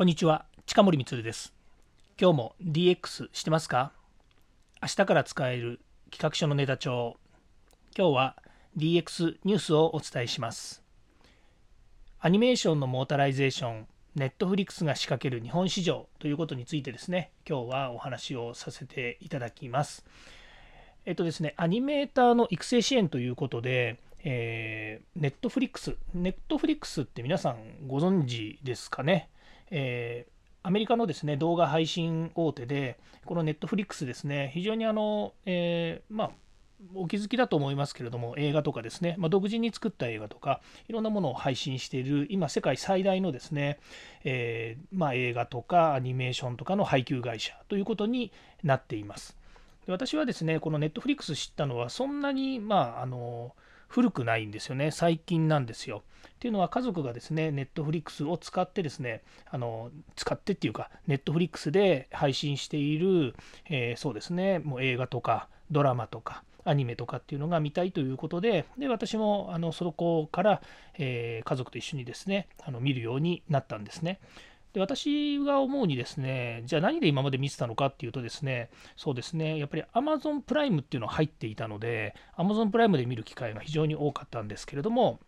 [0.00, 1.52] こんにちは近森光です。
[2.18, 3.92] 今日も DX してますか？
[4.80, 5.78] 明日から使える
[6.10, 7.18] 企画書のネタ帳。
[7.94, 8.36] 今日は
[8.78, 10.82] DX ニュースをお伝えします。
[12.18, 20.06] アニメーションのモータライゼーション Netflix が仕掛ける日本市場ということについてですね今日はお話をさせていただきます。
[21.04, 29.28] えっとですねアニメーターの育成支援ということでえ、 Netflix、Netflix って皆さんご存知ですかね？
[29.70, 36.30] えー、アメリカのですね動画配信大手で、このネットフリックスですね、非常にあの、えー、まあ、
[36.94, 43.78] お気づきだと思いますけれども、映画とかですね、まあ、独自に作った映画とか、いろんなものを配信している、今、世界最大のですね、
[44.24, 48.32] えー、まあ、映画とかアニメーションとかの配給会社ということに
[48.62, 49.36] なっています。
[49.86, 53.54] で私はですね、このネットフリックス知ったのは、そんなに、まあ、あの、
[53.90, 56.04] 古くないんですよね、最近なんですよ。
[56.28, 63.34] っていうのは家族がですね、ネットフリックスを使ってですね、あの使ってっていうか、ネットフリックスで配信している、
[63.68, 70.62] えー、そうですね、もう映画とかドラマとか、アニメとかっていうのが見たいということで、で私もあのそこから、
[70.96, 74.20] えー、家族と一緒にですね、あの見るようになったんですね。
[74.72, 85.18] で私が思うにですね、じゃあ何で今まで見てたのかっていうとですね、そうですね、やっぱり Amazon プライムっていうのが入っていたので、Amazon プライムで見る機会が非常に多かったんですけれども、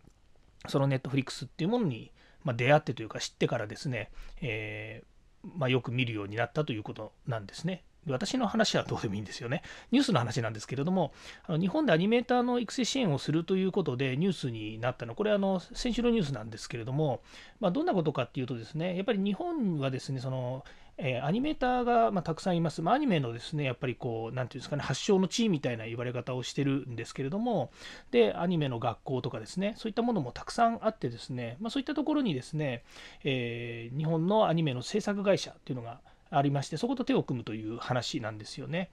[0.67, 2.11] その Netflix っていうものに、
[2.43, 7.83] ま出会ってというか知ってからですね、えー、まあ、よく見るようになったということなんですね。
[8.07, 9.61] 私の話はどうでもいいんですよね。
[9.91, 11.13] ニュースの話なんですけれども、
[11.45, 17.21] あの日本でアニメーターの育成支援をするということでニュースになったの、これあの先週のニュースなんですけれども、
[17.59, 20.63] まあ、どんなことかっていうとですね、やっぱり日本はですね、その
[20.97, 22.81] えー、アニメーターが、まあ、たくさんいます。
[22.81, 27.71] まあ、アニメのですね、やっぱりこう、なんていうんですかね、発祥の地みたいな言われ方をしてるんですけれども、
[28.11, 32.83] で、アニメの学校とかですね、そういったものもたくさんあってですね、まあ、そういったところにですね、
[33.23, 35.99] えー、日本のアニメの制作会社っていうのが
[36.33, 38.89] ありまして、そこと手を組むという話なんですよね。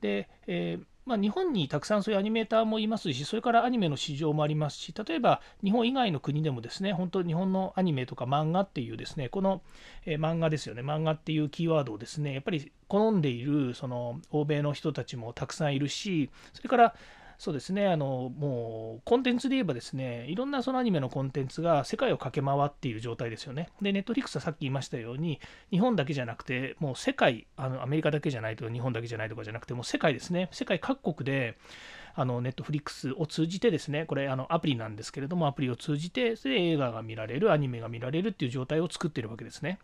[0.00, 9.62] で、えーまあ、日本にたくさんそういうアニメーターもいますし、それからアニメの市場もありますし、例えば日本以外の国でもですね、本当日本のアニメとか漫画っていうですね、この、
[10.04, 16.94] えー、漫画ですよね、漫画っていうキーワードをですね、やっぱり好んでいるその欧米の人たちもたくさんいるし、それから
[17.38, 23.68] そうですね、あのもうコンテンツで言えばですね、いろんなそのアニメのコンテンツが世界を駆け回っている状態ですよね。
[23.80, 25.38] で、ネットフリックスはさっき言いましたように、
[25.70, 31.56] 日本だけじゃなくて、もう世界、あのアメリカだけじゃないと、日本だけじゃないとかじゃなくて、もう世界ですね、世界各国で、
[32.16, 39.78] あのネットフリックスを通じてですね、これあのアプリなんですけれども、アプリを通じて、それで映画が見られる、アニメが見られるっていう状態を作ってるわけですね。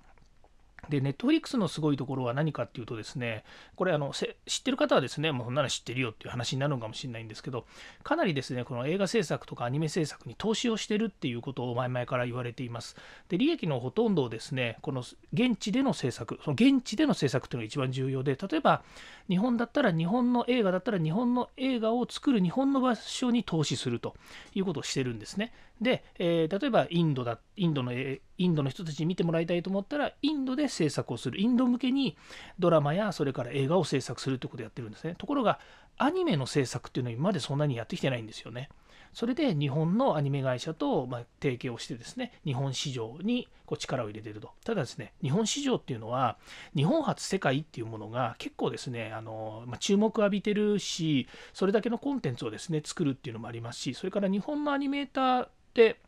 [0.88, 3.44] で、ネットフリックスのすごいところは何かっていうとですね、
[3.76, 7.66] これあの、知ってる方はですね、もうそんなの知ってるよっていう話になるのかもしれないんですけど、
[8.02, 12.96] かなりですね、この映画制作とかアニメ制作に投資をしてるっていうことを前々から言われています。
[13.28, 15.02] で、利益のほとんどをですね、この
[15.32, 18.82] 現地での制作、その現地での制作っていうのが一番重要で、例えば
[19.28, 24.14] 日本だったら日本の映画だったら日本の映画を作る日本の場所に投資すると
[24.54, 25.52] いうことをしてるんですね。
[25.80, 27.92] で、えー、例えばインドだ、インドの、
[28.38, 32.16] インドの人たちに見てもらいたいと思ったら、インドで制作をする、インド向けに
[32.58, 35.14] ドラマやそれから映画を制作するということをやってるんですね。
[35.16, 35.58] ところが、
[35.96, 38.68] アニメの制作っていうのは今までそんなにやってきてないんですよね。
[39.12, 44.50] それで日本のアニメ会社とま提携をしてですね、日本市場にこう力を入れてると。
[44.64, 46.36] ただですね、日本市場っていうのは、
[46.74, 56.00] 日本初世界っていうものが結構ですね、あのま注目を浴びてるし、それだけのコンテンツをですね、作るっていうのもありますし、それから日本のアニメーターって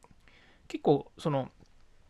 [0.66, 1.48] 結構その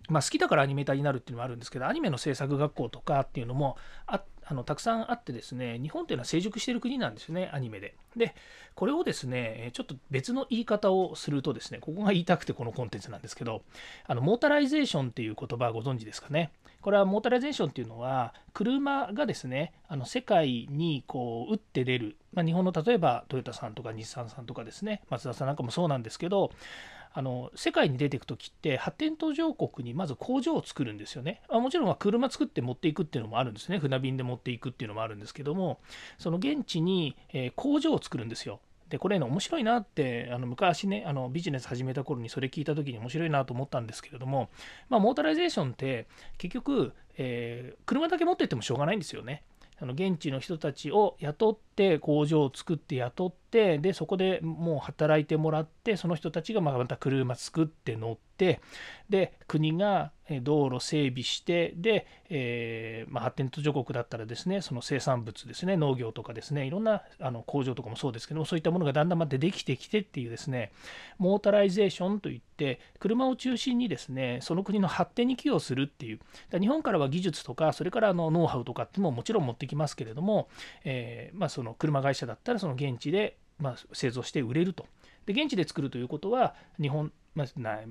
[0.09, 7.97] まあ、好きだからアニメーターになるっていうのもあるんですけどアニメの制作学校とかっていうのもああのたくさんあってですね日本っていうのは成熟してる国なんですよねアニメで。
[8.17, 8.35] で
[8.75, 13.63] これをですねちょっと別の言い方をするとですねここが言いたくてこのコンテンツなんですけど
[14.07, 26.53] あのモータライゼーションっていう言葉ご存知ですかねこれはモータライゼーションっていうのは車がですねあの世界にこう打って出る、まあ、日本の例えばトヨタさんとか日産さんとかですねマツダさんなんかもそうなんですけど
[27.19, 31.41] あの世界に出ていく時って発展途上国にまず工場を作るんですよね。
[31.49, 33.79] あもちろん車作って持っていくっていうのもあるんですね。
[33.79, 35.81] 船便で持っていくっていうのもあるんですけども、
[36.19, 38.61] その現地に、え工場を作るんですよ。
[38.91, 44.51] でこれね面白いなってあの昔ねあのビジネス始めた頃にそれ聞いた時に面白いなと思ったんですけれども、
[44.91, 49.43] まあ、モータライゼーションって結局、えー、車だけ持ってってもしょうがないんですよね。
[49.81, 58.61] あの現地の人たちを雇っって工場を作って雇ってでそこでもう働いてもらってその人たちがまた車作って乗って
[59.11, 60.11] で国が
[60.43, 70.73] 道路整備してで、えー、まあ、発展途上国だったらですねその生産物ですね農業とかですねいろんなあの工場とかもそうですけどもそういったものがだんだんまでできてきてっていうですね
[71.19, 76.21] モータライゼーションといって車を中心にですねその国の発展に寄与するっていう
[76.59, 80.49] 日本からは技術とかそれからあのノウハウとかっていうのももちろん持ってきますけれども、
[80.85, 84.87] えー、まあ、そのの車会社だったらその現地でま製造して売れると。
[85.27, 87.47] で現地で作るということは日本まあ、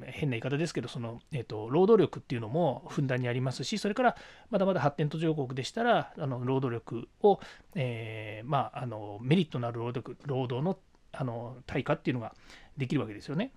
[0.07, 4.15] 変な言い方ですけどその、えーと、労働力っていうのもふんだんにありますしそれから
[4.49, 7.39] まだまだ発展途上国でしたらあの労働力を、
[7.75, 10.79] えー、まあ、あのメリットのある労働労働の
[11.11, 12.33] あの対価っていうのが
[12.75, 13.53] できるわけですよね。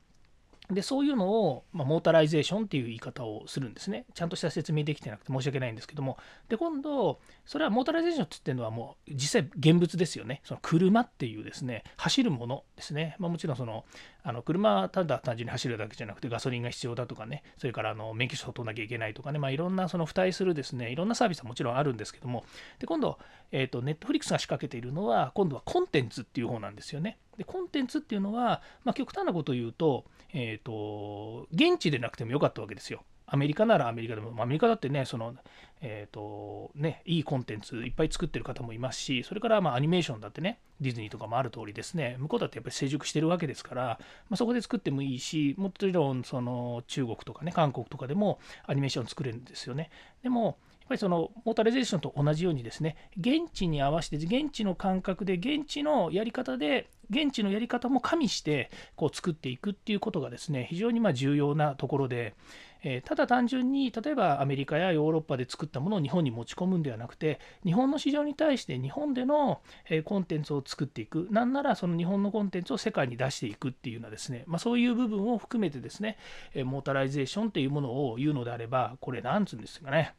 [0.71, 4.05] でそういうのを、まあ、モータライゼーションっていう言い方をするんですね。
[4.13, 6.19] ちゃんとした説明できてなくて申し訳ないんですけども。
[6.51, 10.43] で、今度、それはモータライゼーションって言ってるのはもう実際現物ですよね。
[10.45, 13.17] その車っていうですね、走るものですね。
[13.19, 13.87] まあ、もちろんその、
[14.23, 22.45] あの車はただ単純に走るだけじゃなくてガソリンが必要だとかね、それからあの免許証を取らなきゃいけないとかね、まあ、いろんなその付帯するですね、いろんなサービスはもちろんあるんですけども、
[22.79, 23.19] で、今度、
[23.53, 27.17] えっ、と、ネットフリックスが仕掛けているのは、今度はコンテンツっていう方なんですよね。
[27.39, 30.05] でコンテンツっていうのは、まあ、極端なことを言うと,、
[30.35, 33.05] えーと、現地でなくてもよかったわけですよ。
[33.31, 35.35] アメリカならアメリカでも、アメリカだってね、その、
[35.83, 43.83] えーとね、いいコンテンツいっぱい作ってる方もいますし、それからまあアニメーションだってね、ディズニーとかもある通りですね、向こうだってやっぱり成熟してるわけですから、
[44.31, 49.91] まあ、そこで作ってもいいし、もちろんその中国とかね、韓国とかでもアニメーション作れるんですよね。
[50.23, 50.57] でも、
[50.89, 62.35] ぱりそのモータライゼーションと同じようにですね現地に合わせて現地の感覚で現地のやり方で現地のやり方も加味してこう作っていくっていうことがですね非常にま重要なところで、
[62.83, 69.61] えただ単純に例えばアメリカやヨーロッパで作ったものを日本に持ち込むんではなくて日本の市場に対して日本での
[70.05, 71.29] コンテンツを作っていく。
[71.31, 76.19] なんならその日本のコンテンツを世界に出していくっていうようなですね、まあ、そういう部分を含めてですね
[76.55, 80.15] モータライゼーションっていうものを言うのであればこれなんつうんですかね。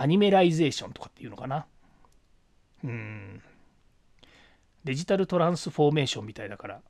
[0.00, 1.66] アニメライゼーションとかっていうのかな。
[2.84, 3.42] うん。
[4.84, 6.80] デジタルトランスフォーメーションみたいだから、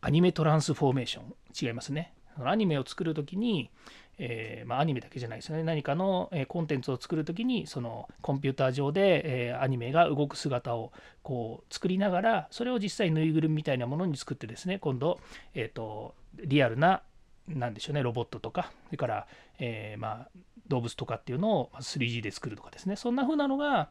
[0.00, 2.14] アニメトランスフォーメーション違いますね。
[2.38, 3.70] アニメを作るときに、
[4.18, 5.64] えー、まあ、アニメだけじゃないですよね。
[5.64, 10.92] 何かの、えコンテンツを作るときに、そのコンピューター上で、えー、アニメが動く姿を
[11.22, 15.20] こう作りながら、それを実際ぬいぐるみみたいなものに作ってですね、今度、
[15.54, 17.02] えーと、リアルな、
[17.48, 19.26] なんでしょうね、ロボットとか、それから、
[19.58, 20.28] え、まあ、
[20.68, 23.90] 動物とかっていうのを 3G で作るとかですねそんな風なのが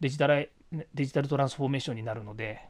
[0.00, 0.50] デジタル
[0.94, 2.60] デジタルトランスフォーメーションになるので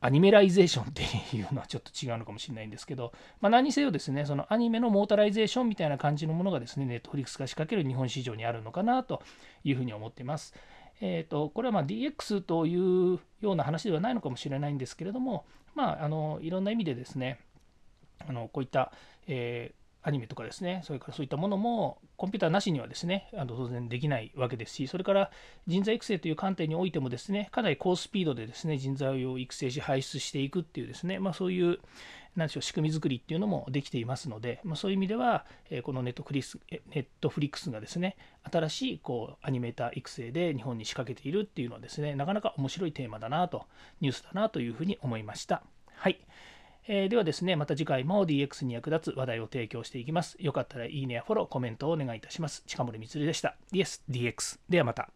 [0.00, 1.02] アニメライゼーションって
[1.36, 9.22] いうのはちょっと違うのかもしれないんですけど、まあ、何にせよですねそのアニメのモータライゼーションみたいな感じのものがですねネットフリックスが仕掛ける日本市場にあるのかなと
[9.64, 10.54] いうふうに思っています。
[11.00, 17.38] えーと、これはま DX というような話ではないのかもしれないんですけれども、まあ、あのいろんな意味でですね
[18.26, 18.92] あのこういった、
[19.26, 25.30] えーアニメとかですね、それからそういったものもコンピューターなしにはですね、あの当然できないわけですし、それから
[25.66, 31.78] 人材育成という観点においてもですね、かなり高スピードでですね、人材を育成し輩出していくっていうですね、まあ、そういう
[32.36, 35.44] なんでしょう仕組み作りっていうのもできていますので、まあ、そういう意味では、
[35.82, 38.16] このネットフリスネットフリックスがですね、
[38.50, 43.66] 新しいこうアニメーター育成で日本に仕掛けているっていうのはですね、なかなか面白いテーマだなと、
[44.00, 45.62] ニュースだなというふうに思いました。
[45.94, 46.18] はい。
[46.90, 50.36] えー、ではですね、また次回も DX に役立つ話題を提供していきます。
[50.40, 52.64] よかったらいいねやフォロー、コメントをお願いいたします。
[52.66, 53.56] 近森光でした。
[53.72, 54.58] DS、DX。
[54.70, 55.10] ではまた。